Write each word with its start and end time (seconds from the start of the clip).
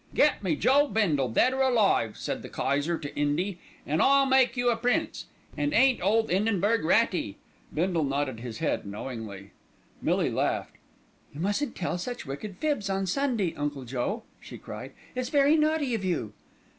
"'Get 0.15 0.41
me 0.43 0.55
Joe 0.55 0.87
Bindle, 0.87 1.29
dead 1.29 1.53
or 1.53 1.61
alive,' 1.61 2.17
said 2.17 2.41
the 2.41 2.49
Kayser 2.49 2.97
to 2.97 3.15
'Indy, 3.15 3.59
'an' 3.85 4.01
I'll 4.01 4.25
make 4.25 4.57
you 4.57 4.71
a 4.71 4.75
prince,' 4.75 5.27
an' 5.55 5.73
ain't 5.75 6.01
old 6.01 6.31
'Indenburg 6.31 6.83
ratty." 6.83 7.37
Bindle 7.71 8.03
nodded 8.03 8.39
his 8.39 8.57
head 8.57 8.83
knowingly. 8.87 9.51
Millie 10.01 10.31
laughed. 10.31 10.73
"You 11.35 11.39
mustn't 11.39 11.75
tell 11.75 11.99
such 11.99 12.25
wicked 12.25 12.57
fibs 12.57 12.89
on 12.89 13.05
Sunday, 13.05 13.53
Uncle 13.55 13.83
Joe," 13.83 14.23
she 14.39 14.57
cried. 14.57 14.93
"It's 15.13 15.29
very 15.29 15.55
naughty 15.55 15.93
of 15.93 16.03
you." 16.03 16.33